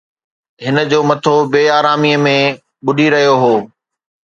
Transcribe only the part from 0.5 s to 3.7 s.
هن جو مٿو بي آراميءَ ۾ ٻڏي رهيو هو